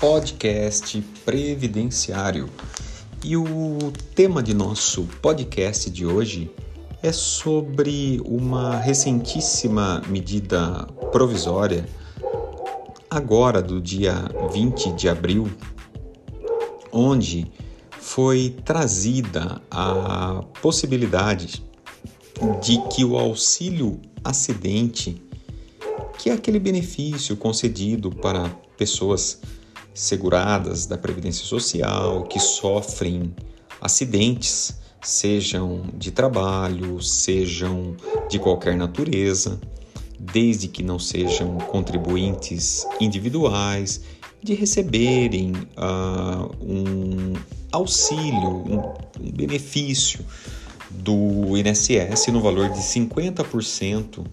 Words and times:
podcast 0.00 0.98
previdenciário. 1.26 2.48
E 3.22 3.36
o 3.36 3.92
tema 4.14 4.42
de 4.42 4.54
nosso 4.54 5.04
podcast 5.20 5.90
de 5.90 6.06
hoje 6.06 6.50
é 7.02 7.12
sobre 7.12 8.18
uma 8.24 8.76
recentíssima 8.76 10.00
medida 10.08 10.86
provisória, 11.12 11.86
agora 13.10 13.60
do 13.60 13.78
dia 13.78 14.14
20 14.50 14.92
de 14.92 15.06
abril, 15.06 15.50
onde 16.90 17.52
foi 17.90 18.56
trazida 18.64 19.60
a 19.70 20.42
possibilidade 20.62 21.62
de 22.62 22.80
que 22.88 23.04
o 23.04 23.18
auxílio 23.18 24.00
acidente, 24.24 25.22
que 26.18 26.30
é 26.30 26.32
aquele 26.32 26.58
benefício 26.58 27.36
concedido 27.36 28.10
para 28.10 28.48
pessoas 28.78 29.42
seguradas 29.94 30.86
da 30.86 30.96
Previdência 30.96 31.44
Social 31.44 32.24
que 32.24 32.38
sofrem 32.38 33.34
acidentes, 33.80 34.74
sejam 35.02 35.84
de 35.94 36.10
trabalho, 36.10 37.00
sejam 37.02 37.96
de 38.28 38.38
qualquer 38.38 38.76
natureza, 38.76 39.60
desde 40.18 40.68
que 40.68 40.82
não 40.82 40.98
sejam 40.98 41.56
contribuintes 41.56 42.86
individuais, 43.00 44.02
de 44.42 44.54
receberem 44.54 45.52
uh, 45.52 46.50
um 46.62 47.34
auxílio, 47.70 48.64
um, 48.66 49.32
benefício 49.32 50.24
do 50.90 51.56
INSS 51.56 52.28
no 52.32 52.40
valor 52.40 52.70
de 52.70 52.80
50% 52.80 54.26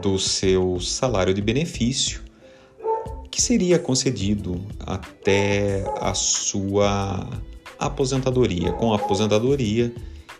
do 0.00 0.18
seu 0.18 0.78
salário 0.80 1.34
de 1.34 1.42
benefício, 1.42 2.22
que 3.32 3.40
seria 3.40 3.78
concedido 3.78 4.60
até 4.78 5.82
a 5.98 6.12
sua 6.12 7.26
aposentadoria. 7.78 8.72
Com 8.74 8.92
a 8.92 8.96
aposentadoria, 8.96 9.92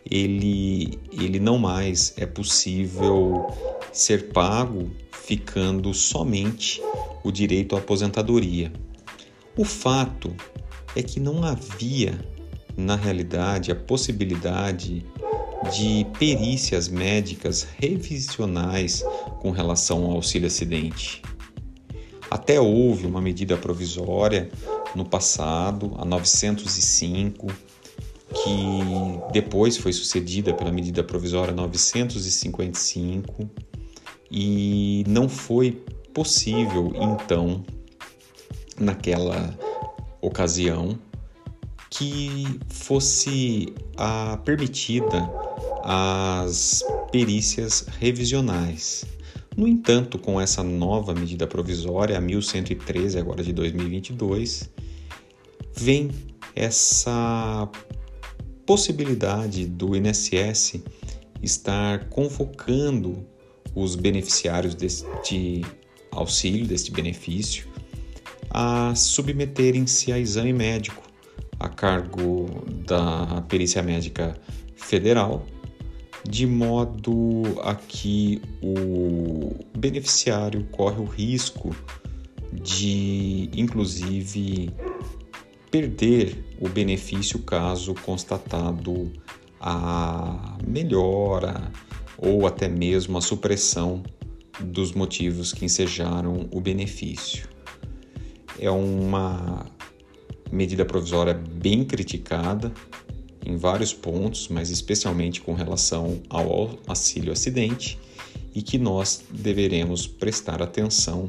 ele, 0.08 1.00
ele 1.10 1.40
não 1.40 1.56
mais 1.56 2.12
é 2.18 2.26
possível 2.26 3.46
ser 3.90 4.28
pago 4.28 4.90
ficando 5.10 5.94
somente 5.94 6.82
o 7.24 7.32
direito 7.32 7.74
à 7.74 7.78
aposentadoria. 7.78 8.70
O 9.56 9.64
fato 9.64 10.36
é 10.94 11.02
que 11.02 11.18
não 11.18 11.42
havia, 11.42 12.20
na 12.76 12.94
realidade, 12.94 13.72
a 13.72 13.74
possibilidade 13.74 15.02
de 15.74 16.06
perícias 16.18 16.88
médicas 16.88 17.66
revisionais 17.78 19.02
com 19.40 19.50
relação 19.50 20.04
ao 20.04 20.12
auxílio 20.12 20.46
acidente. 20.46 21.22
Até 22.32 22.58
houve 22.58 23.04
uma 23.04 23.20
medida 23.20 23.58
provisória 23.58 24.50
no 24.94 25.04
passado, 25.04 25.92
a 25.98 26.04
905, 26.06 27.46
que 27.46 28.80
depois 29.34 29.76
foi 29.76 29.92
sucedida 29.92 30.54
pela 30.54 30.72
medida 30.72 31.04
provisória 31.04 31.52
955 31.52 33.50
e 34.30 35.04
não 35.06 35.28
foi 35.28 35.72
possível 36.14 36.94
então 36.94 37.62
naquela 38.80 39.54
ocasião 40.22 40.98
que 41.90 42.58
fosse 42.70 43.74
a 43.94 44.38
permitida 44.38 45.30
as 45.84 46.82
perícias 47.10 47.84
revisionais. 48.00 49.04
No 49.56 49.68
entanto, 49.68 50.18
com 50.18 50.40
essa 50.40 50.62
nova 50.62 51.14
medida 51.14 51.46
provisória, 51.46 52.16
a 52.16 52.20
1113, 52.20 53.18
agora 53.18 53.42
de 53.42 53.52
2022, 53.52 54.70
vem 55.76 56.10
essa 56.54 57.68
possibilidade 58.64 59.66
do 59.66 59.96
INSS 59.96 60.82
estar 61.42 62.08
convocando 62.08 63.26
os 63.74 63.94
beneficiários 63.96 64.74
deste 64.74 65.62
auxílio, 66.10 66.66
deste 66.66 66.90
benefício, 66.90 67.66
a 68.50 68.94
submeterem-se 68.94 70.12
a 70.12 70.18
exame 70.18 70.52
médico 70.52 71.02
a 71.58 71.68
cargo 71.68 72.46
da 72.86 73.42
Perícia 73.48 73.82
Médica 73.82 74.36
Federal 74.74 75.46
de 76.28 76.46
modo 76.46 77.42
a 77.62 77.74
que 77.74 78.40
o 78.62 79.54
beneficiário 79.76 80.64
corre 80.70 81.00
o 81.00 81.04
risco 81.04 81.74
de, 82.52 83.50
inclusive, 83.54 84.70
perder 85.70 86.44
o 86.60 86.68
benefício 86.68 87.40
caso 87.40 87.94
constatado 87.94 89.12
a 89.60 90.58
melhora 90.66 91.72
ou 92.18 92.46
até 92.46 92.68
mesmo 92.68 93.18
a 93.18 93.20
supressão 93.20 94.02
dos 94.60 94.92
motivos 94.92 95.52
que 95.52 95.64
ensejaram 95.64 96.48
o 96.52 96.60
benefício. 96.60 97.48
É 98.58 98.70
uma 98.70 99.66
medida 100.52 100.84
provisória 100.84 101.34
bem 101.34 101.84
criticada 101.84 102.72
em 103.44 103.56
vários 103.56 103.92
pontos, 103.92 104.48
mas 104.48 104.70
especialmente 104.70 105.40
com 105.40 105.54
relação 105.54 106.20
ao 106.28 106.78
auxílio 106.86 107.32
acidente, 107.32 107.98
e 108.54 108.62
que 108.62 108.78
nós 108.78 109.24
deveremos 109.30 110.06
prestar 110.06 110.62
atenção 110.62 111.28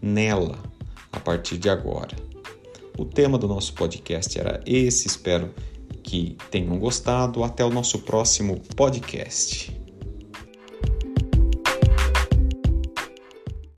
nela 0.00 0.58
a 1.12 1.18
partir 1.18 1.58
de 1.58 1.68
agora. 1.68 2.14
O 2.96 3.04
tema 3.04 3.38
do 3.38 3.48
nosso 3.48 3.74
podcast 3.74 4.38
era 4.38 4.62
esse, 4.66 5.06
espero 5.06 5.52
que 6.02 6.36
tenham 6.50 6.78
gostado. 6.78 7.42
Até 7.44 7.64
o 7.64 7.70
nosso 7.70 8.00
próximo 8.00 8.60
podcast. 8.76 9.79